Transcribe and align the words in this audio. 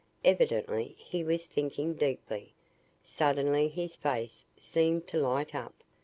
Evidently 0.25 0.95
he 0.97 1.23
was 1.23 1.45
thinking 1.45 1.93
deeply. 1.93 2.55
Suddenly 3.03 3.67
his 3.67 3.95
face 3.95 4.47
seemed 4.57 5.05
to 5.09 5.19
light 5.19 5.53
up. 5.53 5.75